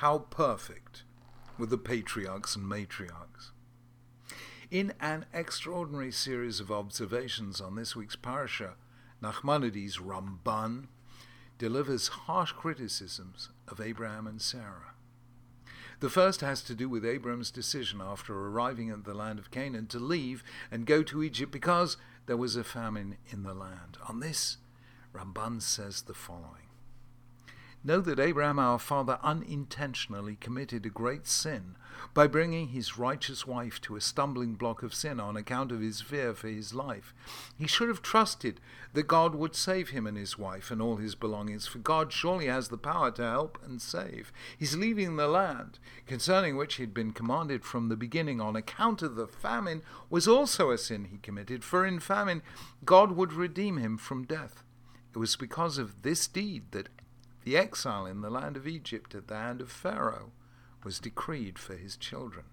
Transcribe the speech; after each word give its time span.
how 0.00 0.18
perfect 0.18 1.04
were 1.56 1.64
the 1.64 1.78
patriarchs 1.78 2.54
and 2.54 2.66
matriarchs. 2.66 3.50
In 4.70 4.92
an 5.00 5.24
extraordinary 5.32 6.12
series 6.12 6.60
of 6.60 6.70
observations 6.70 7.62
on 7.62 7.76
this 7.76 7.96
week's 7.96 8.14
parasha, 8.14 8.74
Nachmanides 9.22 9.98
Ramban 9.98 10.88
delivers 11.56 12.08
harsh 12.08 12.52
criticisms 12.52 13.48
of 13.68 13.80
Abraham 13.80 14.26
and 14.26 14.42
Sarah. 14.42 14.92
The 16.00 16.10
first 16.10 16.42
has 16.42 16.60
to 16.64 16.74
do 16.74 16.90
with 16.90 17.06
Abraham's 17.06 17.50
decision 17.50 18.02
after 18.02 18.34
arriving 18.34 18.90
at 18.90 19.04
the 19.04 19.14
land 19.14 19.38
of 19.38 19.50
Canaan 19.50 19.86
to 19.86 19.98
leave 19.98 20.44
and 20.70 20.84
go 20.84 21.02
to 21.04 21.22
Egypt 21.22 21.50
because 21.50 21.96
there 22.26 22.36
was 22.36 22.54
a 22.54 22.64
famine 22.64 23.16
in 23.30 23.44
the 23.44 23.54
land. 23.54 23.96
On 24.06 24.20
this, 24.20 24.58
Ramban 25.14 25.62
says 25.62 26.02
the 26.02 26.12
following 26.12 26.65
Know 27.86 28.00
that 28.00 28.18
Abraham 28.18 28.58
our 28.58 28.80
father 28.80 29.20
unintentionally 29.22 30.34
committed 30.40 30.84
a 30.84 30.88
great 30.88 31.28
sin 31.28 31.76
by 32.14 32.26
bringing 32.26 32.70
his 32.70 32.98
righteous 32.98 33.46
wife 33.46 33.80
to 33.82 33.94
a 33.94 34.00
stumbling 34.00 34.54
block 34.54 34.82
of 34.82 34.92
sin 34.92 35.20
on 35.20 35.36
account 35.36 35.70
of 35.70 35.80
his 35.80 36.00
fear 36.00 36.34
for 36.34 36.48
his 36.48 36.74
life. 36.74 37.14
He 37.56 37.68
should 37.68 37.88
have 37.88 38.02
trusted 38.02 38.58
that 38.94 39.06
God 39.06 39.36
would 39.36 39.54
save 39.54 39.90
him 39.90 40.04
and 40.04 40.16
his 40.16 40.36
wife 40.36 40.72
and 40.72 40.82
all 40.82 40.96
his 40.96 41.14
belongings, 41.14 41.68
for 41.68 41.78
God 41.78 42.12
surely 42.12 42.46
has 42.46 42.70
the 42.70 42.76
power 42.76 43.12
to 43.12 43.22
help 43.22 43.56
and 43.64 43.80
save. 43.80 44.32
His 44.58 44.76
leaving 44.76 45.14
the 45.14 45.28
land, 45.28 45.78
concerning 46.08 46.56
which 46.56 46.74
he 46.74 46.82
had 46.82 46.92
been 46.92 47.12
commanded 47.12 47.64
from 47.64 47.88
the 47.88 47.94
beginning 47.94 48.40
on 48.40 48.56
account 48.56 49.00
of 49.00 49.14
the 49.14 49.28
famine, 49.28 49.82
was 50.10 50.26
also 50.26 50.72
a 50.72 50.78
sin 50.78 51.04
he 51.04 51.18
committed, 51.18 51.62
for 51.62 51.86
in 51.86 52.00
famine 52.00 52.42
God 52.84 53.12
would 53.12 53.32
redeem 53.32 53.76
him 53.76 53.96
from 53.96 54.24
death. 54.24 54.64
It 55.14 55.18
was 55.18 55.36
because 55.36 55.78
of 55.78 56.02
this 56.02 56.26
deed 56.26 56.72
that 56.72 56.88
the 57.46 57.56
exile 57.56 58.06
in 58.06 58.22
the 58.22 58.28
land 58.28 58.56
of 58.56 58.66
Egypt 58.66 59.14
at 59.14 59.28
the 59.28 59.36
hand 59.36 59.60
of 59.60 59.70
Pharaoh 59.70 60.32
was 60.82 60.98
decreed 60.98 61.60
for 61.60 61.76
his 61.76 61.96
children. 61.96 62.46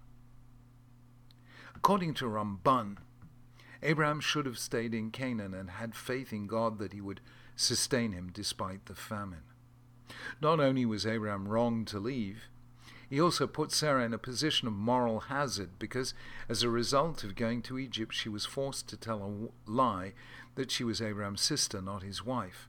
According 1.74 2.14
to 2.14 2.26
Ramban, 2.26 2.98
Abraham 3.82 4.20
should 4.20 4.46
have 4.46 4.56
stayed 4.56 4.94
in 4.94 5.10
Canaan 5.10 5.52
and 5.52 5.68
had 5.70 5.96
faith 5.96 6.32
in 6.32 6.46
God 6.46 6.78
that 6.78 6.92
he 6.92 7.00
would 7.00 7.20
sustain 7.56 8.12
him 8.12 8.30
despite 8.32 8.86
the 8.86 8.94
famine. 8.94 9.42
Not 10.40 10.60
only 10.60 10.86
was 10.86 11.04
Abraham 11.04 11.48
wrong 11.48 11.84
to 11.86 11.98
leave, 11.98 12.44
he 13.10 13.20
also 13.20 13.48
put 13.48 13.72
Sarah 13.72 14.04
in 14.04 14.14
a 14.14 14.18
position 14.18 14.68
of 14.68 14.74
moral 14.74 15.20
hazard 15.22 15.70
because, 15.80 16.14
as 16.48 16.62
a 16.62 16.70
result 16.70 17.24
of 17.24 17.34
going 17.34 17.62
to 17.62 17.80
Egypt, 17.80 18.14
she 18.14 18.28
was 18.28 18.46
forced 18.46 18.88
to 18.90 18.96
tell 18.96 19.24
a 19.24 19.68
lie 19.68 20.12
that 20.54 20.70
she 20.70 20.84
was 20.84 21.02
Abraham's 21.02 21.40
sister, 21.40 21.82
not 21.82 22.04
his 22.04 22.24
wife 22.24 22.68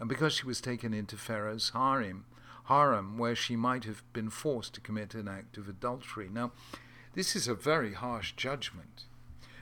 and 0.00 0.08
because 0.08 0.32
she 0.32 0.46
was 0.46 0.62
taken 0.62 0.94
into 0.94 1.16
Pharaoh's 1.16 1.70
harem, 1.70 2.24
harem, 2.64 3.18
where 3.18 3.36
she 3.36 3.54
might 3.54 3.84
have 3.84 4.02
been 4.14 4.30
forced 4.30 4.74
to 4.74 4.80
commit 4.80 5.14
an 5.14 5.28
act 5.28 5.58
of 5.58 5.68
adultery. 5.68 6.28
Now, 6.32 6.52
this 7.14 7.36
is 7.36 7.46
a 7.46 7.54
very 7.54 7.92
harsh 7.92 8.32
judgment, 8.32 9.04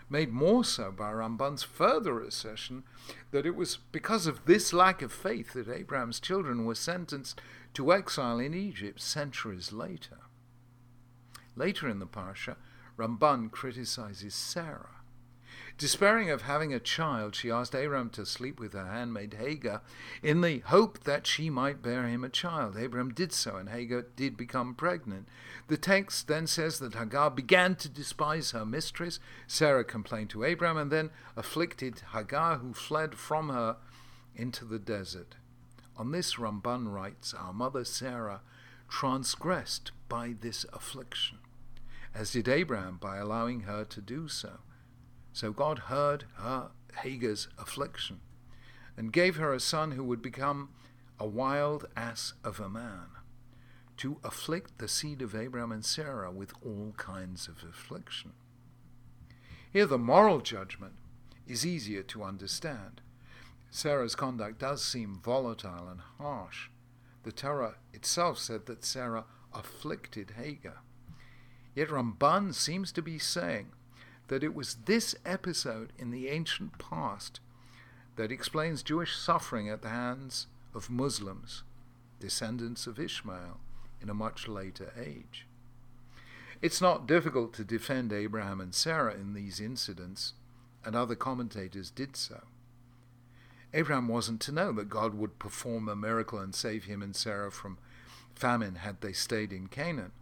made 0.09 0.33
more 0.33 0.65
so 0.65 0.93
by 0.93 1.11
Ramban's 1.11 1.65
further 1.65 2.21
assertion 2.21 2.85
that 3.33 3.47
it 3.47 3.57
was 3.57 3.79
because 3.91 4.27
of 4.27 4.45
this 4.45 4.73
lack 4.73 5.03
of 5.03 5.13
faith 5.13 5.55
that 5.55 5.69
Abraham's 5.69 6.21
children 6.21 6.65
were 6.65 6.75
sentenced 6.77 7.41
to 7.75 7.93
exile 7.93 8.39
in 8.39 8.55
Egypt 8.55 9.01
centuries 9.01 9.73
later. 9.73 10.19
Later 11.57 11.89
in 11.89 11.99
the 11.99 12.07
Parsha, 12.07 12.57
Ramban 12.97 13.51
criticizes 13.51 14.35
Sarah 14.35 14.98
Despairing 15.79 16.29
of 16.29 16.43
having 16.43 16.75
a 16.75 16.81
child, 16.81 17.37
she 17.37 17.53
asked 17.53 17.73
Abram 17.73 18.11
to 18.11 18.27
sleep 18.27 18.59
with 18.59 18.73
her 18.73 18.87
handmaid 18.87 19.35
Hagar 19.35 19.81
in 20.25 20.41
the 20.41 20.59
hope 20.59 21.05
that 21.05 21.25
she 21.25 21.51
might 21.51 21.83
bear 21.83 22.09
him 22.09 22.25
a 22.25 22.29
child. 22.29 22.77
Abram 22.77 23.15
did 23.15 23.33
so, 23.33 23.55
and 23.55 23.69
Hagar 23.69 24.03
did 24.17 24.37
become 24.37 24.75
pregnant. 24.75 25.29
The 25.69 25.77
text 25.77 26.27
then 26.27 26.49
says 26.49 26.81
that 26.81 26.97
Hagar 26.97 27.31
began 27.31 27.77
to 27.77 27.89
despise 27.89 28.51
her 28.51 28.67
mistress. 28.67 29.21
Sarah 29.47 29.85
complained 29.85 30.31
to 30.31 30.43
Abram 30.43 30.77
and 30.77 30.91
then 30.91 31.11
afflicted 31.37 32.03
Hagar, 32.13 32.59
who 32.59 32.75
fled 32.75 33.15
from 33.15 33.49
her 33.51 33.77
into 34.35 34.65
the 34.65 34.81
desert. 34.81 35.37
On 35.97 36.11
this, 36.11 36.35
Ramban 36.35 36.93
writes, 36.93 37.33
Our 37.33 37.53
mother 37.53 37.85
Sarah 37.85 38.41
transgressed 38.89 39.93
by 40.09 40.35
this 40.41 40.67
affliction, 40.73 41.39
as 42.13 42.33
did 42.33 42.49
Abraham 42.49 42.97
by 42.97 43.19
allowing 43.19 43.61
her 43.61 43.85
to 43.85 44.01
do 44.01 44.27
so. 44.27 44.59
So 45.39 45.53
God 45.53 45.79
heard 45.87 46.25
her 46.39 46.73
Hagar's 47.05 47.47
affliction 47.61 48.19
and 48.97 49.13
gave 49.13 49.37
her 49.37 49.55
a 49.55 49.61
son 49.61 49.93
who 49.93 50.03
would 50.03 50.21
become 50.21 50.71
a 51.17 51.29
wild 51.29 51.87
ass 51.97 52.33
of 52.43 52.59
a 52.59 52.69
man 52.69 53.07
to 53.99 54.19
afflict 54.25 54.79
the 54.79 54.89
seed 54.89 55.23
of 55.23 55.37
Abraham 55.37 55.71
and 55.71 55.85
Sarah 55.85 56.33
with 56.33 56.53
all 56.67 56.93
kinds 56.97 57.47
of 57.47 57.63
affliction. 57.63 58.33
Here, 59.73 59.87
the 59.87 59.97
moral 59.97 60.41
judgment 60.41 60.95
is 61.47 61.65
easier 61.65 62.03
to 62.03 62.25
understand. 62.25 63.01
Sarah's 63.71 64.17
conduct 64.17 64.59
does 64.59 64.85
seem 64.85 65.21
volatile 65.23 65.87
and 65.89 66.01
harsh. 66.19 66.69
The 67.23 67.31
Torah 67.31 67.77
itself 67.93 68.41
said 68.41 68.67
that 68.67 68.85
Sarah 68.85 69.27
afflicted 69.55 70.33
Hagar. 70.37 70.83
Yet 71.77 71.91
Ramban 71.91 72.55
seems 72.55 72.91
to 72.91 73.03
be 73.03 73.21
saying 73.21 73.69
that 74.29 74.45
it 74.45 74.55
was 74.55 74.77
this 74.87 75.15
episode 75.27 75.93
in 75.99 76.11
the 76.11 76.29
ancient 76.29 76.79
past 76.79 77.41
that 78.17 78.33
explains 78.33 78.83
Jewish 78.83 79.17
suffering 79.17 79.69
at 79.69 79.83
the 79.83 79.89
hands 79.89 80.47
of 80.75 80.91
Muslims, 80.91 81.63
descendants 82.21 82.87
of 82.87 82.99
Ishmael, 82.99 83.61
in 84.01 84.09
a 84.09 84.15
much 84.15 84.49
later 84.49 84.93
age. 84.99 85.47
It's 86.61 86.81
not 86.81 87.07
difficult 87.07 87.53
to 87.55 87.65
defend 87.65 88.13
Abraham 88.13 88.61
and 88.61 88.75
Sarah 88.75 89.15
in 89.15 89.35
these 89.35 89.61
incidents, 89.61 90.35
and 90.85 90.97
other 90.97 91.15
commentators 91.15 91.91
did 91.91 92.17
so. 92.17 92.43
Abraham 93.73 94.09
wasn't 94.09 94.41
to 94.43 94.53
know 94.53 94.73
that 94.73 94.89
God 94.89 95.15
would 95.15 95.39
perform 95.39 95.89
a 95.89 95.97
miracle 95.97 96.39
and 96.39 96.55
save 96.55 96.85
him 96.85 97.03
and 97.03 97.15
Sarah 97.15 97.53
from 97.53 97.79
famine 98.35 98.77
had 98.77 99.01
they 99.01 99.13
stayed 99.13 99.53
in 99.53 99.69
Canaan. 99.69 100.13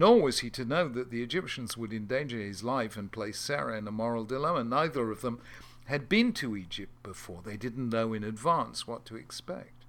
Nor 0.00 0.22
was 0.22 0.38
he 0.38 0.48
to 0.48 0.64
know 0.64 0.88
that 0.88 1.10
the 1.10 1.22
Egyptians 1.22 1.76
would 1.76 1.92
endanger 1.92 2.38
his 2.38 2.64
life 2.64 2.96
and 2.96 3.12
place 3.12 3.38
Sarah 3.38 3.76
in 3.76 3.86
a 3.86 3.92
moral 3.92 4.24
dilemma. 4.24 4.64
Neither 4.64 5.10
of 5.10 5.20
them 5.20 5.42
had 5.88 6.08
been 6.08 6.32
to 6.40 6.56
Egypt 6.56 7.02
before. 7.02 7.42
They 7.44 7.58
didn't 7.58 7.90
know 7.90 8.14
in 8.14 8.24
advance 8.24 8.86
what 8.86 9.04
to 9.04 9.16
expect. 9.16 9.84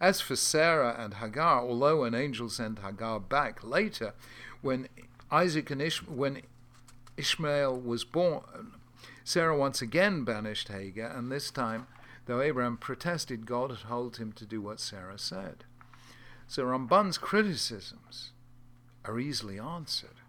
As 0.00 0.20
for 0.20 0.34
Sarah 0.34 0.96
and 0.98 1.14
Hagar, 1.14 1.60
although 1.60 2.02
an 2.02 2.16
angel 2.16 2.48
sent 2.48 2.80
Hagar 2.80 3.20
back 3.20 3.62
later, 3.62 4.12
when 4.60 4.88
Isaac 5.30 5.70
and 5.70 5.80
Ish- 5.80 6.02
when 6.08 6.42
Ishmael 7.16 7.78
was 7.78 8.02
born, 8.02 8.72
Sarah 9.22 9.56
once 9.56 9.80
again 9.80 10.24
banished 10.24 10.66
Hagar, 10.66 11.16
and 11.16 11.30
this 11.30 11.52
time, 11.52 11.86
though 12.26 12.40
Abraham 12.40 12.76
protested, 12.76 13.46
God 13.46 13.70
had 13.70 13.88
told 13.88 14.16
him 14.16 14.32
to 14.32 14.44
do 14.44 14.60
what 14.60 14.80
Sarah 14.80 15.16
said. 15.16 15.62
So 16.48 16.64
Ramban's 16.64 17.18
criticisms 17.18 18.32
are 19.04 19.18
easily 19.18 19.58
answered. 19.58 20.20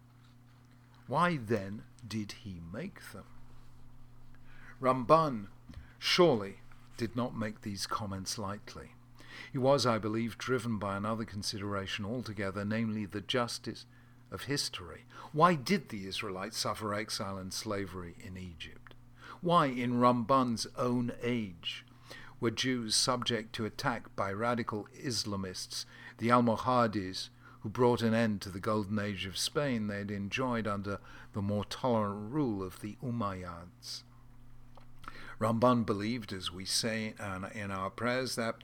Why 1.08 1.38
then 1.38 1.84
did 2.08 2.34
he 2.44 2.62
make 2.72 3.12
them? 3.12 3.26
Ramban 4.82 5.48
surely 6.00 6.60
did 6.98 7.16
not 7.16 7.38
make 7.38 7.62
these 7.62 7.86
comments 7.86 8.38
lightly. 8.38 8.92
He 9.52 9.58
was, 9.58 9.86
I 9.86 9.98
believe, 9.98 10.38
driven 10.38 10.78
by 10.78 10.98
another 10.98 11.26
consideration 11.26 12.06
altogether, 12.06 12.66
namely 12.66 13.06
the 13.06 13.22
justice 13.22 13.86
of 14.32 14.44
history. 14.44 15.06
Why 15.32 15.56
did 15.56 15.90
the 15.90 16.08
Israelites 16.08 16.58
suffer 16.58 16.94
exile 16.94 17.38
and 17.38 17.54
slavery 17.54 18.16
in 18.24 18.38
Egypt? 18.38 18.94
Why, 19.42 19.68
in 19.68 20.00
Ramban's 20.00 20.68
own 20.78 21.12
age, 21.22 21.86
were 22.40 22.52
Jews 22.52 22.96
subject 22.96 23.54
to 23.54 23.66
attack 23.66 24.16
by 24.16 24.32
radical 24.32 24.88
Islamists, 25.02 25.86
the 26.18 26.30
Almohades, 26.30 27.30
who 27.64 27.70
brought 27.70 28.02
an 28.02 28.14
end 28.14 28.42
to 28.42 28.50
the 28.50 28.60
golden 28.60 29.00
age 29.00 29.26
of 29.26 29.38
Spain 29.38 29.88
they 29.88 30.00
had 30.00 30.12
enjoyed 30.12 30.68
under 30.68 31.00
the 31.32 31.42
more 31.42 31.64
tolerant 31.66 32.32
rule 32.32 32.62
of 32.62 32.82
the 32.82 32.98
Umayyads. 33.02 34.04
Ramban 35.40 35.86
believed, 35.86 36.34
as 36.34 36.52
we 36.52 36.66
say 36.66 37.16
in 37.56 37.72
our 37.72 37.90
prayers, 37.90 38.36
that 38.36 38.56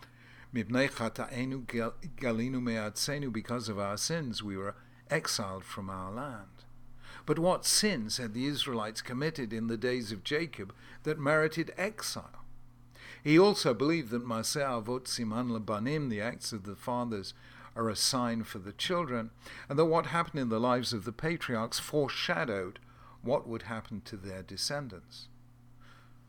because 3.31 3.69
of 3.69 3.79
our 3.79 3.97
sins 3.97 4.43
we 4.43 4.57
were 4.57 4.75
exiled 5.09 5.63
from 5.63 5.89
our 5.89 6.11
land. 6.11 6.65
But 7.25 7.39
what 7.39 7.65
sins 7.65 8.17
had 8.17 8.33
the 8.33 8.45
Israelites 8.47 9.01
committed 9.01 9.53
in 9.53 9.67
the 9.67 9.77
days 9.77 10.11
of 10.11 10.23
Jacob 10.23 10.73
that 11.03 11.19
merited 11.19 11.73
exile? 11.77 12.43
He 13.23 13.37
also 13.37 13.73
believed 13.73 14.11
that 14.11 14.25
Maseh 14.25 14.61
Avot 14.61 15.05
Siman 15.05 15.49
Labanim, 15.57 16.09
the 16.09 16.21
acts 16.21 16.51
of 16.53 16.63
the 16.63 16.75
fathers, 16.75 17.33
are 17.79 17.89
a 17.89 17.95
sign 17.95 18.43
for 18.43 18.59
the 18.59 18.73
children, 18.73 19.31
and 19.69 19.79
that 19.79 19.85
what 19.85 20.07
happened 20.07 20.41
in 20.41 20.49
the 20.49 20.59
lives 20.59 20.91
of 20.91 21.05
the 21.05 21.13
patriarchs 21.13 21.79
foreshadowed 21.79 22.77
what 23.21 23.47
would 23.47 23.63
happen 23.63 24.01
to 24.01 24.17
their 24.17 24.43
descendants. 24.43 25.29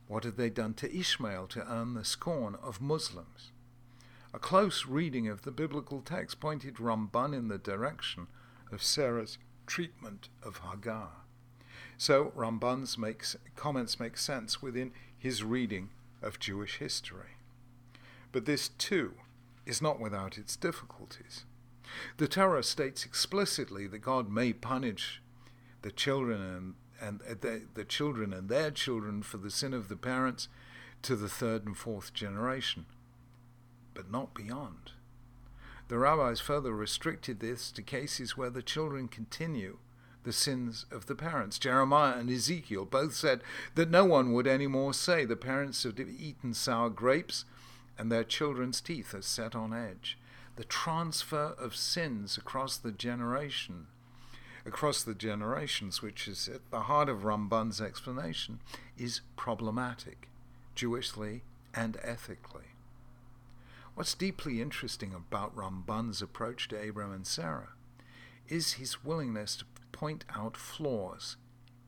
What 0.06 0.22
had 0.22 0.36
they 0.36 0.48
done 0.48 0.74
to 0.74 0.96
Ishmael 0.96 1.48
to 1.48 1.68
earn 1.68 1.94
the 1.94 2.04
scorn 2.04 2.56
of 2.62 2.80
Muslims? 2.80 3.50
A 4.32 4.38
close 4.38 4.86
reading 4.86 5.26
of 5.26 5.42
the 5.42 5.50
biblical 5.50 6.02
text 6.02 6.38
pointed 6.38 6.76
Ramban 6.76 7.34
in 7.34 7.48
the 7.48 7.58
direction 7.58 8.28
of 8.70 8.80
Sarah's 8.80 9.36
treatment 9.66 10.28
of 10.44 10.58
Hagar. 10.58 11.10
So 11.98 12.32
Ramban's 12.36 12.96
makes, 12.96 13.34
comments 13.56 13.98
make 13.98 14.16
sense 14.16 14.62
within 14.62 14.92
his 15.18 15.42
reading 15.42 15.90
of 16.22 16.38
Jewish 16.38 16.76
history. 16.76 17.36
But 18.30 18.44
this, 18.44 18.68
too, 18.68 19.14
is 19.66 19.82
not 19.82 20.00
without 20.00 20.38
its 20.38 20.56
difficulties. 20.56 21.44
The 22.16 22.28
Torah 22.28 22.62
states 22.62 23.04
explicitly 23.04 23.86
that 23.88 23.98
God 23.98 24.30
may 24.30 24.52
punish 24.52 25.20
the 25.82 25.90
children 25.90 26.40
and, 27.00 27.20
and 27.28 27.40
the, 27.40 27.62
the 27.74 27.84
children 27.84 28.32
and 28.32 28.48
their 28.48 28.70
children 28.70 29.22
for 29.22 29.38
the 29.38 29.50
sin 29.50 29.74
of 29.74 29.88
the 29.88 29.96
parents 29.96 30.48
to 31.02 31.16
the 31.16 31.28
third 31.28 31.66
and 31.66 31.76
fourth 31.76 32.12
generation, 32.12 32.86
but 33.94 34.10
not 34.10 34.34
beyond. 34.34 34.92
The 35.88 35.98
rabbis 35.98 36.40
further 36.40 36.72
restricted 36.72 37.40
this 37.40 37.72
to 37.72 37.82
cases 37.82 38.36
where 38.36 38.50
the 38.50 38.62
children 38.62 39.08
continue 39.08 39.78
the 40.22 40.32
sins 40.32 40.84
of 40.90 41.06
the 41.06 41.14
parents. 41.14 41.58
Jeremiah 41.58 42.18
and 42.18 42.30
Ezekiel 42.30 42.84
both 42.84 43.14
said 43.14 43.42
that 43.74 43.90
no 43.90 44.04
one 44.04 44.32
would 44.32 44.46
any 44.46 44.66
more 44.66 44.92
say 44.92 45.24
the 45.24 45.36
parents 45.36 45.82
have 45.84 45.98
eaten 45.98 46.52
sour 46.54 46.90
grapes 46.90 47.44
and 48.00 48.10
their 48.10 48.24
children's 48.24 48.80
teeth 48.80 49.12
are 49.12 49.20
set 49.20 49.54
on 49.54 49.74
edge. 49.74 50.16
The 50.56 50.64
transfer 50.64 51.54
of 51.58 51.76
sins 51.76 52.38
across 52.38 52.78
the 52.78 52.92
generation, 52.92 53.88
across 54.64 55.02
the 55.02 55.14
generations, 55.14 56.00
which 56.00 56.26
is 56.26 56.48
at 56.48 56.70
the 56.70 56.84
heart 56.84 57.10
of 57.10 57.26
Ramban's 57.26 57.78
explanation, 57.78 58.60
is 58.96 59.20
problematic, 59.36 60.30
Jewishly 60.74 61.42
and 61.74 61.98
ethically. 62.02 62.72
What's 63.94 64.14
deeply 64.14 64.62
interesting 64.62 65.12
about 65.12 65.54
Ramban's 65.54 66.22
approach 66.22 66.68
to 66.68 66.88
Abram 66.88 67.12
and 67.12 67.26
Sarah 67.26 67.74
is 68.48 68.74
his 68.74 69.04
willingness 69.04 69.56
to 69.56 69.66
point 69.92 70.24
out 70.34 70.56
flaws 70.56 71.36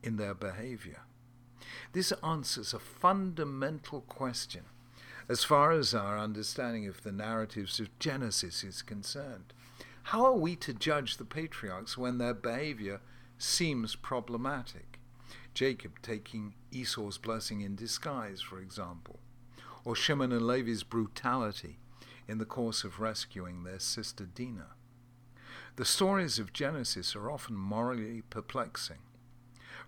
in 0.03 0.17
their 0.17 0.35
behavior. 0.35 1.01
This 1.91 2.11
answers 2.23 2.71
a 2.71 2.77
fundamental 2.77 4.01
question 4.01 4.65
as 5.29 5.43
far 5.43 5.71
as 5.71 5.93
our 5.93 6.17
understanding 6.17 6.87
of 6.87 7.03
the 7.03 7.11
narratives 7.11 7.79
of 7.79 7.97
Genesis 7.99 8.63
is 8.63 8.81
concerned. 8.81 9.53
How 10.07 10.25
are 10.25 10.37
we 10.37 10.55
to 10.57 10.73
judge 10.73 11.17
the 11.17 11.25
patriarchs 11.25 11.97
when 11.97 12.17
their 12.17 12.33
behavior 12.33 12.99
seems 13.37 13.95
problematic? 13.95 14.99
Jacob 15.53 16.01
taking 16.01 16.55
Esau's 16.71 17.17
blessing 17.17 17.61
in 17.61 17.75
disguise, 17.75 18.41
for 18.41 18.59
example, 18.59 19.19
or 19.85 19.95
Shimon 19.95 20.31
and 20.31 20.45
Levi's 20.45 20.83
brutality 20.83 21.77
in 22.27 22.37
the 22.37 22.45
course 22.45 22.83
of 22.83 22.99
rescuing 22.99 23.63
their 23.63 23.79
sister 23.79 24.25
Dinah. 24.25 24.75
The 25.75 25.85
stories 25.85 26.39
of 26.39 26.53
Genesis 26.53 27.15
are 27.15 27.31
often 27.31 27.55
morally 27.55 28.23
perplexing. 28.29 28.99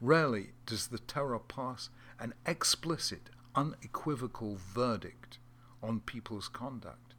Rarely 0.01 0.51
does 0.65 0.87
the 0.87 0.99
Torah 0.99 1.39
pass 1.39 1.89
an 2.19 2.33
explicit, 2.45 3.29
unequivocal 3.55 4.57
verdict 4.57 5.39
on 5.81 5.99
people's 6.01 6.47
conduct. 6.47 7.13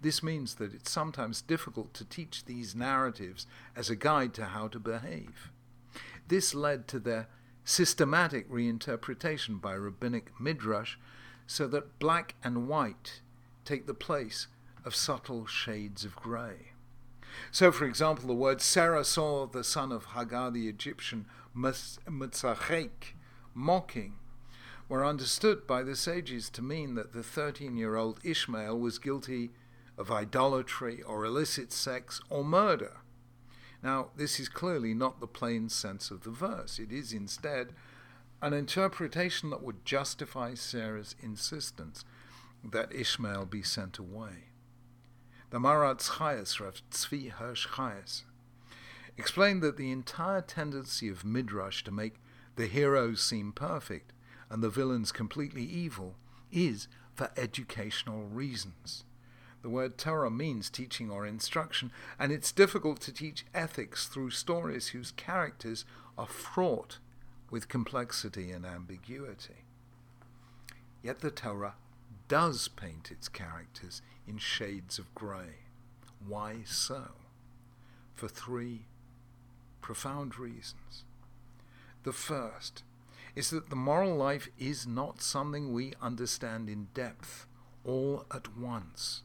This 0.00 0.22
means 0.22 0.56
that 0.56 0.72
it's 0.72 0.90
sometimes 0.90 1.42
difficult 1.42 1.94
to 1.94 2.04
teach 2.04 2.44
these 2.44 2.74
narratives 2.74 3.46
as 3.74 3.90
a 3.90 3.96
guide 3.96 4.34
to 4.34 4.46
how 4.46 4.68
to 4.68 4.78
behave. 4.78 5.50
This 6.28 6.54
led 6.54 6.86
to 6.88 6.98
their 6.98 7.28
systematic 7.64 8.48
reinterpretation 8.50 9.60
by 9.60 9.72
rabbinic 9.72 10.30
midrash 10.38 10.96
so 11.46 11.66
that 11.68 11.98
black 11.98 12.34
and 12.44 12.68
white 12.68 13.20
take 13.64 13.86
the 13.86 13.94
place 13.94 14.46
of 14.84 14.94
subtle 14.94 15.46
shades 15.46 16.04
of 16.04 16.14
grey. 16.16 16.72
So, 17.50 17.72
for 17.72 17.84
example, 17.84 18.28
the 18.28 18.34
word 18.34 18.60
Sarah 18.60 19.04
saw 19.04 19.46
the 19.46 19.64
son 19.64 19.90
of 19.90 20.06
Hagar 20.14 20.50
the 20.50 20.68
Egyptian, 20.68 21.26
Mitzachek, 21.56 23.14
mocking, 23.54 24.14
were 24.88 25.04
understood 25.04 25.66
by 25.66 25.82
the 25.82 25.96
sages 25.96 26.50
to 26.50 26.62
mean 26.62 26.94
that 26.94 27.12
the 27.12 27.22
13 27.22 27.76
year 27.76 27.96
old 27.96 28.20
Ishmael 28.22 28.78
was 28.78 28.98
guilty 28.98 29.50
of 29.96 30.10
idolatry 30.10 31.02
or 31.02 31.24
illicit 31.24 31.72
sex 31.72 32.20
or 32.28 32.44
murder. 32.44 32.98
Now, 33.82 34.08
this 34.16 34.40
is 34.40 34.48
clearly 34.48 34.94
not 34.94 35.20
the 35.20 35.26
plain 35.26 35.68
sense 35.68 36.10
of 36.10 36.22
the 36.22 36.30
verse. 36.30 36.78
It 36.78 36.90
is 36.90 37.12
instead 37.12 37.74
an 38.40 38.54
interpretation 38.54 39.50
that 39.50 39.62
would 39.62 39.84
justify 39.84 40.54
Sarah's 40.54 41.14
insistence 41.22 42.04
that 42.64 42.94
Ishmael 42.94 43.44
be 43.44 43.62
sent 43.62 43.98
away. 43.98 44.48
The 45.50 45.58
Maharatz 45.58 46.12
Chayes, 46.12 46.58
Rav 46.60 46.80
Tzvi 46.90 47.30
Hirsch 47.30 47.68
Chayes, 47.68 48.22
explained 49.16 49.62
that 49.62 49.76
the 49.76 49.92
entire 49.92 50.40
tendency 50.40 51.08
of 51.08 51.24
Midrash 51.24 51.84
to 51.84 51.90
make 51.90 52.14
the 52.56 52.66
heroes 52.66 53.22
seem 53.22 53.52
perfect 53.52 54.13
and 54.54 54.62
the 54.62 54.70
villains 54.70 55.10
completely 55.10 55.64
evil 55.64 56.14
is 56.52 56.86
for 57.12 57.28
educational 57.36 58.22
reasons. 58.22 59.02
The 59.62 59.68
word 59.68 59.98
Torah 59.98 60.30
means 60.30 60.70
teaching 60.70 61.10
or 61.10 61.26
instruction, 61.26 61.90
and 62.20 62.30
it's 62.30 62.52
difficult 62.52 63.00
to 63.00 63.12
teach 63.12 63.46
ethics 63.52 64.06
through 64.06 64.30
stories 64.30 64.88
whose 64.90 65.10
characters 65.10 65.84
are 66.16 66.28
fraught 66.28 66.98
with 67.50 67.66
complexity 67.66 68.52
and 68.52 68.64
ambiguity. 68.64 69.64
Yet 71.02 71.18
the 71.18 71.32
Torah 71.32 71.74
does 72.28 72.68
paint 72.68 73.10
its 73.10 73.28
characters 73.28 74.02
in 74.24 74.38
shades 74.38 75.00
of 75.00 75.12
grey. 75.16 75.64
Why 76.24 76.58
so? 76.64 77.08
For 78.14 78.28
three 78.28 78.82
profound 79.80 80.38
reasons. 80.38 81.02
The 82.04 82.12
first 82.12 82.84
is 83.34 83.50
that 83.50 83.70
the 83.70 83.76
moral 83.76 84.14
life 84.16 84.48
is 84.58 84.86
not 84.86 85.20
something 85.20 85.72
we 85.72 85.92
understand 86.00 86.68
in 86.68 86.88
depth 86.94 87.46
all 87.84 88.24
at 88.32 88.56
once. 88.56 89.22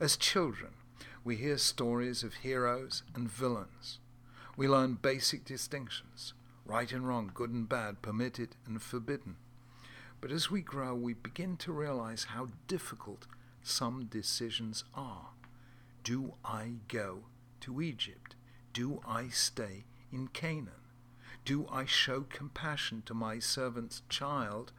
As 0.00 0.16
children, 0.16 0.72
we 1.22 1.36
hear 1.36 1.58
stories 1.58 2.22
of 2.22 2.34
heroes 2.34 3.02
and 3.14 3.30
villains. 3.30 3.98
We 4.56 4.68
learn 4.68 4.94
basic 4.94 5.44
distinctions 5.44 6.32
right 6.70 6.92
and 6.92 7.06
wrong, 7.06 7.32
good 7.34 7.50
and 7.50 7.68
bad, 7.68 8.00
permitted 8.00 8.54
and 8.64 8.80
forbidden. 8.80 9.36
But 10.20 10.30
as 10.30 10.50
we 10.50 10.60
grow, 10.60 10.94
we 10.94 11.14
begin 11.14 11.56
to 11.58 11.72
realize 11.72 12.24
how 12.30 12.48
difficult 12.68 13.26
some 13.62 14.04
decisions 14.04 14.84
are. 14.94 15.30
Do 16.04 16.34
I 16.44 16.74
go 16.86 17.24
to 17.62 17.82
Egypt? 17.82 18.36
Do 18.72 19.00
I 19.06 19.28
stay 19.28 19.84
in 20.12 20.28
Canaan? 20.28 20.79
Do 21.44 21.66
I 21.70 21.84
show 21.84 22.22
compassion 22.22 23.02
to 23.06 23.14
my 23.14 23.38
servant's 23.38 24.02
child 24.08 24.72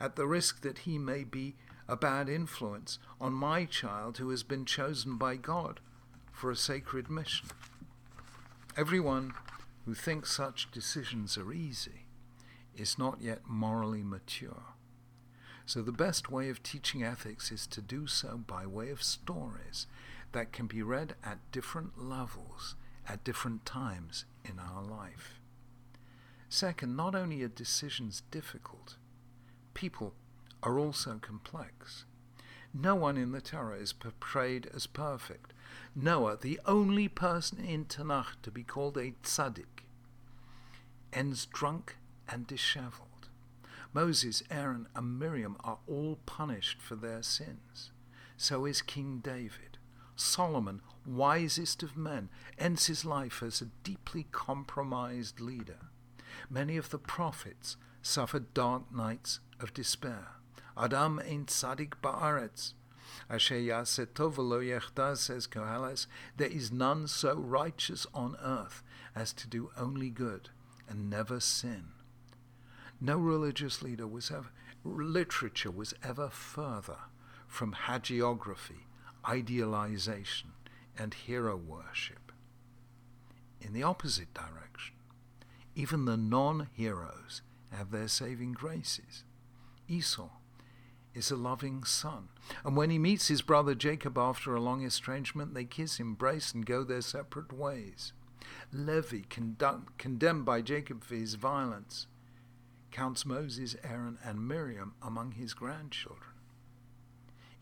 at 0.00 0.16
the 0.16 0.26
risk 0.26 0.62
that 0.62 0.78
he 0.78 0.98
may 0.98 1.24
be 1.24 1.56
a 1.88 1.96
bad 1.96 2.28
influence 2.28 2.98
on 3.20 3.32
my 3.32 3.64
child 3.64 4.18
who 4.18 4.28
has 4.30 4.42
been 4.42 4.64
chosen 4.64 5.16
by 5.16 5.36
God 5.36 5.80
for 6.32 6.50
a 6.50 6.56
sacred 6.56 7.10
mission? 7.10 7.48
Everyone 8.76 9.32
who 9.86 9.94
thinks 9.94 10.36
such 10.36 10.70
decisions 10.70 11.38
are 11.38 11.52
easy 11.52 12.06
is 12.76 12.98
not 12.98 13.20
yet 13.20 13.40
morally 13.46 14.02
mature. 14.02 14.74
So, 15.66 15.82
the 15.82 15.92
best 15.92 16.30
way 16.30 16.48
of 16.48 16.62
teaching 16.62 17.02
ethics 17.02 17.50
is 17.50 17.66
to 17.68 17.82
do 17.82 18.06
so 18.06 18.38
by 18.46 18.66
way 18.66 18.90
of 18.90 19.02
stories 19.02 19.86
that 20.32 20.52
can 20.52 20.66
be 20.66 20.82
read 20.82 21.14
at 21.24 21.38
different 21.52 22.02
levels 22.02 22.74
at 23.08 23.24
different 23.24 23.64
times 23.64 24.24
in 24.44 24.58
our 24.58 24.82
life. 24.82 25.37
Second, 26.48 26.96
not 26.96 27.14
only 27.14 27.42
are 27.42 27.48
decisions 27.48 28.22
difficult, 28.30 28.96
people 29.74 30.14
are 30.62 30.78
also 30.78 31.18
complex. 31.20 32.04
No 32.72 32.94
one 32.94 33.16
in 33.16 33.32
the 33.32 33.40
Torah 33.40 33.78
is 33.78 33.92
portrayed 33.92 34.68
as 34.74 34.86
perfect. 34.86 35.52
Noah, 35.94 36.38
the 36.40 36.60
only 36.66 37.08
person 37.08 37.58
in 37.64 37.84
Tanakh 37.84 38.40
to 38.42 38.50
be 38.50 38.62
called 38.62 38.96
a 38.96 39.14
tzaddik, 39.22 39.84
ends 41.12 41.46
drunk 41.46 41.96
and 42.28 42.46
disheveled. 42.46 43.28
Moses, 43.92 44.42
Aaron, 44.50 44.86
and 44.94 45.18
Miriam 45.18 45.56
are 45.64 45.78
all 45.86 46.18
punished 46.26 46.80
for 46.80 46.94
their 46.94 47.22
sins. 47.22 47.90
So 48.36 48.64
is 48.64 48.82
King 48.82 49.20
David. 49.22 49.78
Solomon, 50.14 50.82
wisest 51.06 51.82
of 51.82 51.96
men, 51.96 52.28
ends 52.58 52.86
his 52.86 53.04
life 53.04 53.42
as 53.42 53.60
a 53.60 53.70
deeply 53.82 54.26
compromised 54.30 55.40
leader. 55.40 55.78
Many 56.50 56.76
of 56.76 56.90
the 56.90 56.98
prophets 56.98 57.76
suffered 58.02 58.54
dark 58.54 58.94
nights 58.94 59.40
of 59.60 59.74
despair. 59.74 60.28
Adam 60.76 61.18
ein 61.18 61.46
tzadik 61.46 61.94
ba'aretz. 62.02 62.74
Asher 63.28 63.56
yasetov 63.56 64.38
lo 64.38 64.60
says 65.14 65.46
Koheles, 65.46 66.06
there 66.36 66.48
is 66.48 66.70
none 66.70 67.08
so 67.08 67.34
righteous 67.34 68.06
on 68.14 68.36
earth 68.42 68.82
as 69.14 69.32
to 69.32 69.48
do 69.48 69.70
only 69.76 70.10
good 70.10 70.50
and 70.88 71.10
never 71.10 71.40
sin. 71.40 71.88
No 73.00 73.16
religious 73.16 73.82
leader 73.82 74.06
was 74.06 74.30
ever, 74.30 74.50
literature 74.84 75.70
was 75.70 75.94
ever 76.02 76.28
further 76.28 76.98
from 77.46 77.74
hagiography, 77.86 78.86
idealization, 79.26 80.52
and 80.96 81.14
hero 81.14 81.56
worship. 81.56 82.32
In 83.60 83.72
the 83.72 83.82
opposite 83.82 84.32
direction, 84.34 84.94
even 85.78 86.06
the 86.06 86.16
non 86.16 86.68
heroes 86.72 87.40
have 87.70 87.92
their 87.92 88.08
saving 88.08 88.52
graces. 88.52 89.22
Esau 89.86 90.28
is 91.14 91.30
a 91.30 91.36
loving 91.36 91.84
son, 91.84 92.28
and 92.64 92.76
when 92.76 92.90
he 92.90 92.98
meets 92.98 93.28
his 93.28 93.42
brother 93.42 93.76
Jacob 93.76 94.18
after 94.18 94.56
a 94.56 94.60
long 94.60 94.82
estrangement, 94.84 95.54
they 95.54 95.64
kiss, 95.64 96.00
embrace, 96.00 96.52
and 96.52 96.66
go 96.66 96.82
their 96.82 97.00
separate 97.00 97.52
ways. 97.52 98.12
Levi, 98.72 99.20
condemned 99.28 100.44
by 100.44 100.60
Jacob 100.60 101.04
for 101.04 101.14
his 101.14 101.34
violence, 101.34 102.08
counts 102.90 103.24
Moses, 103.24 103.76
Aaron, 103.84 104.18
and 104.24 104.48
Miriam 104.48 104.94
among 105.00 105.32
his 105.32 105.54
grandchildren. 105.54 106.32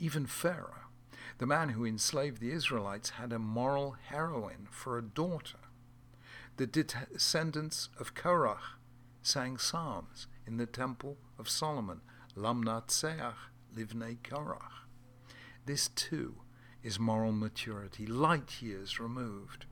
Even 0.01 0.25
Pharaoh, 0.25 0.89
the 1.37 1.47
man 1.47 1.71
who 1.71 1.85
enslaved 1.85 2.41
the 2.41 2.53
Israelites, 2.53 3.11
had 3.11 3.31
a 3.31 3.39
moral 3.39 3.97
heroine 4.09 4.69
for 4.71 4.97
a 4.97 5.03
daughter. 5.03 5.59
The 6.57 6.67
descendants 6.67 7.91
of 7.99 8.15
Korach 8.15 8.79
sang 9.21 9.59
psalms 9.59 10.27
in 10.47 10.57
the 10.57 10.65
temple 10.65 11.19
of 11.39 11.51
Solomon, 11.51 12.01
Lamnatseach 12.35 13.35
Livnei 13.77 14.17
Korach. 14.23 14.87
This 15.67 15.89
too 15.89 16.37
is 16.83 16.99
moral 16.99 17.33
maturity, 17.33 18.07
light 18.07 18.63
years 18.63 18.99
removed 18.99 19.67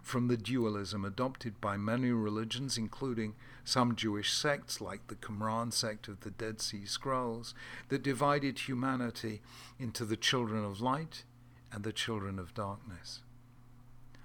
from 0.00 0.28
the 0.28 0.36
dualism 0.36 1.04
adopted 1.04 1.60
by 1.60 1.76
many 1.76 2.12
religions, 2.12 2.78
including 2.78 3.34
some 3.64 3.96
Jewish 3.96 4.32
sects 4.32 4.80
like 4.80 5.08
the 5.08 5.16
Qumran 5.16 5.72
sect 5.72 6.06
of 6.06 6.20
the 6.20 6.30
Dead 6.30 6.60
Sea 6.60 6.86
Scrolls, 6.86 7.52
that 7.88 8.02
divided 8.02 8.60
humanity 8.60 9.42
into 9.78 10.04
the 10.04 10.16
children 10.16 10.64
of 10.64 10.80
light 10.80 11.24
and 11.72 11.82
the 11.82 11.92
children 11.92 12.38
of 12.38 12.54
darkness. 12.54 13.22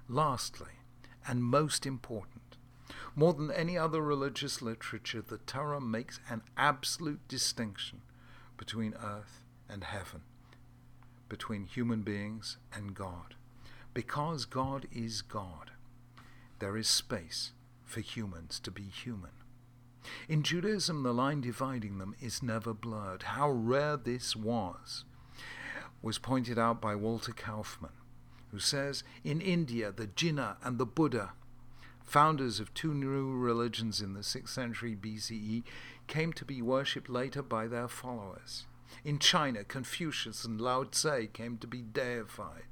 Lastly, 0.08 0.78
and 1.26 1.42
most 1.42 1.86
important, 1.86 2.56
more 3.14 3.32
than 3.32 3.50
any 3.50 3.78
other 3.78 4.02
religious 4.02 4.60
literature, 4.60 5.22
the 5.22 5.38
Torah 5.38 5.80
makes 5.80 6.20
an 6.28 6.42
absolute 6.56 7.26
distinction 7.28 8.00
between 8.56 8.94
earth 8.94 9.44
and 9.68 9.84
heaven, 9.84 10.22
between 11.28 11.64
human 11.64 12.02
beings 12.02 12.56
and 12.72 12.94
God. 12.94 13.34
Because 13.92 14.44
God 14.44 14.86
is 14.92 15.22
God, 15.22 15.70
there 16.58 16.76
is 16.76 16.88
space 16.88 17.52
for 17.84 18.00
humans 18.00 18.58
to 18.60 18.70
be 18.70 18.84
human. 18.84 19.30
In 20.28 20.42
Judaism, 20.42 21.02
the 21.02 21.14
line 21.14 21.40
dividing 21.40 21.98
them 21.98 22.14
is 22.20 22.42
never 22.42 22.74
blurred. 22.74 23.22
How 23.22 23.50
rare 23.50 23.96
this 23.96 24.36
was 24.36 25.04
was 26.02 26.18
pointed 26.18 26.58
out 26.58 26.80
by 26.80 26.94
Walter 26.94 27.32
Kaufmann, 27.32 27.92
who 28.54 28.60
says 28.60 29.02
in 29.24 29.40
India, 29.40 29.90
the 29.90 30.06
Jina 30.06 30.58
and 30.62 30.78
the 30.78 30.86
Buddha, 30.86 31.32
founders 32.04 32.60
of 32.60 32.72
two 32.72 32.94
new 32.94 33.32
religions 33.32 34.00
in 34.00 34.14
the 34.14 34.20
6th 34.20 34.50
century 34.50 34.94
BCE, 34.94 35.64
came 36.06 36.32
to 36.32 36.44
be 36.44 36.62
worshipped 36.62 37.10
later 37.10 37.42
by 37.42 37.66
their 37.66 37.88
followers. 37.88 38.66
In 39.04 39.18
China, 39.18 39.64
Confucius 39.64 40.44
and 40.44 40.60
Lao 40.60 40.84
Tse 40.84 41.26
came 41.32 41.58
to 41.58 41.66
be 41.66 41.82
deified. 41.82 42.68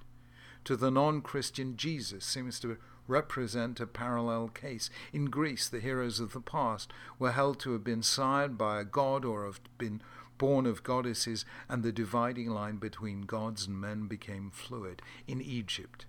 To 0.66 0.76
the 0.76 0.92
non 0.92 1.20
Christian, 1.20 1.76
Jesus 1.76 2.24
seems 2.24 2.60
to 2.60 2.76
represent 3.08 3.80
a 3.80 3.86
parallel 3.88 4.50
case. 4.50 4.88
In 5.12 5.24
Greece, 5.24 5.68
the 5.68 5.80
heroes 5.80 6.20
of 6.20 6.32
the 6.32 6.40
past 6.40 6.92
were 7.18 7.32
held 7.32 7.58
to 7.60 7.72
have 7.72 7.82
been 7.82 8.04
sired 8.04 8.56
by 8.56 8.78
a 8.78 8.84
god 8.84 9.24
or 9.24 9.46
have 9.46 9.60
been 9.78 10.00
born 10.42 10.66
of 10.66 10.82
goddesses, 10.82 11.44
and 11.68 11.84
the 11.84 11.92
dividing 11.92 12.50
line 12.50 12.76
between 12.76 13.20
gods 13.20 13.68
and 13.68 13.80
men 13.80 14.08
became 14.08 14.50
fluid. 14.50 15.00
In 15.28 15.40
Egypt, 15.40 16.04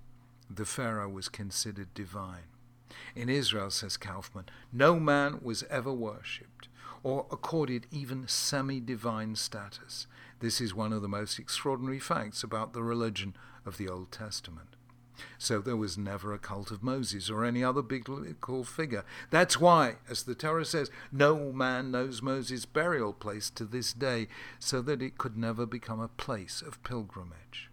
the 0.50 0.66
Pharaoh 0.66 1.08
was 1.08 1.30
considered 1.30 1.94
divine. 1.94 2.50
In 3.16 3.30
Israel, 3.30 3.70
says 3.70 3.96
Kaufmann, 3.96 4.46
no 4.72 5.00
man 5.00 5.38
was 5.44 5.62
ever 5.70 5.94
worshipped 5.94 6.68
or 7.04 7.28
accorded 7.30 7.86
even 7.92 8.28
semi 8.28 8.80
divine 8.80 9.36
status. 9.36 10.08
This 10.40 10.60
is 10.60 10.74
one 10.74 10.94
of 10.94 11.04
the 11.04 11.08
most 11.08 11.38
extraordinary 11.38 12.00
facts 12.00 12.42
about 12.42 12.74
the 12.74 12.82
religion 12.82 13.36
of 13.68 13.78
the 13.78 13.88
Old 13.88 14.12
Testament. 14.12 14.73
So 15.38 15.60
there 15.60 15.78
was 15.78 15.98
never 15.98 16.34
a 16.34 16.40
cult 16.40 16.72
of 16.72 16.84
Moses 16.84 17.30
or 17.30 17.46
any 17.46 17.64
other 17.64 17.82
biblical 17.82 18.64
figure. 18.64 19.06
That's 19.30 19.60
why, 19.60 19.96
as 20.10 20.24
the 20.24 20.36
Torah 20.36 20.66
says, 20.66 20.90
no 21.12 21.52
man 21.52 21.92
knows 21.92 22.22
Moses' 22.22 22.66
burial 22.66 23.14
place 23.14 23.50
to 23.52 23.66
this 23.66 23.94
day, 23.94 24.28
so 24.60 24.82
that 24.82 25.02
it 25.02 25.18
could 25.18 25.38
never 25.38 25.66
become 25.66 26.00
a 26.00 26.08
place 26.08 26.62
of 26.62 26.84
pilgrimage. 26.84 27.70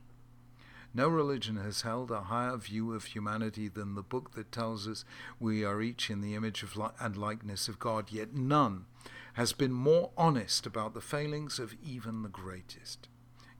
No 0.92 1.06
religion 1.08 1.56
has 1.56 1.82
held 1.82 2.10
a 2.10 2.22
higher 2.22 2.56
view 2.56 2.92
of 2.94 3.04
humanity 3.04 3.68
than 3.68 3.94
the 3.94 4.02
book 4.02 4.34
that 4.34 4.50
tells 4.50 4.88
us 4.88 5.04
we 5.38 5.64
are 5.64 5.80
each 5.80 6.10
in 6.10 6.20
the 6.20 6.34
image 6.34 6.64
of 6.64 6.76
li- 6.76 6.88
and 6.98 7.16
likeness 7.16 7.68
of 7.68 7.78
God, 7.78 8.10
yet 8.10 8.34
none 8.34 8.86
has 9.34 9.52
been 9.52 9.72
more 9.72 10.10
honest 10.16 10.66
about 10.66 10.92
the 10.92 11.00
failings 11.00 11.60
of 11.60 11.74
even 11.84 12.22
the 12.22 12.28
greatest. 12.28 13.08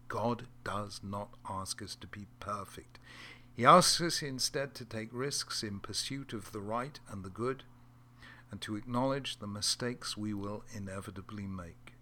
God 0.08 0.46
does 0.64 1.00
not 1.04 1.30
ask 1.48 1.80
us 1.80 1.94
to 1.94 2.08
be 2.08 2.26
perfect. 2.40 2.98
He 3.56 3.66
asks 3.66 4.00
us 4.00 4.22
instead 4.22 4.74
to 4.76 4.84
take 4.84 5.10
risks 5.12 5.62
in 5.62 5.80
pursuit 5.80 6.32
of 6.32 6.52
the 6.52 6.60
right 6.60 6.98
and 7.10 7.24
the 7.24 7.30
good, 7.30 7.64
and 8.50 8.60
to 8.62 8.76
acknowledge 8.76 9.38
the 9.38 9.46
mistakes 9.46 10.16
we 10.16 10.34
will 10.34 10.64
inevitably 10.74 11.46
make. 11.46 11.94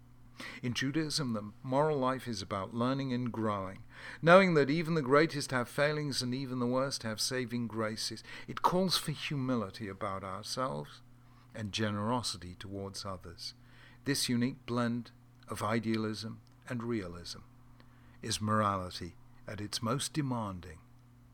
In 0.63 0.73
Judaism, 0.73 1.33
the 1.33 1.51
moral 1.63 1.97
life 1.97 2.27
is 2.27 2.41
about 2.41 2.73
learning 2.73 3.11
and 3.13 3.31
growing, 3.31 3.79
knowing 4.21 4.53
that 4.53 4.69
even 4.69 4.95
the 4.95 5.01
greatest 5.01 5.51
have 5.51 5.67
failings 5.67 6.21
and 6.21 6.33
even 6.33 6.59
the 6.59 6.65
worst 6.65 7.03
have 7.03 7.19
saving 7.19 7.67
graces. 7.67 8.23
It 8.47 8.61
calls 8.61 8.97
for 8.97 9.11
humility 9.11 9.89
about 9.89 10.23
ourselves 10.23 11.01
and 11.53 11.73
generosity 11.73 12.55
towards 12.57 13.05
others. 13.05 13.53
This 14.05 14.29
unique 14.29 14.65
blend 14.65 15.11
of 15.49 15.61
idealism 15.61 16.39
and 16.69 16.83
realism 16.83 17.39
is 18.21 18.41
morality 18.41 19.15
at 19.47 19.59
its 19.59 19.81
most 19.81 20.13
demanding 20.13 20.77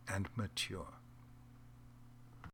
and 0.08 0.28
mature. 0.36 0.88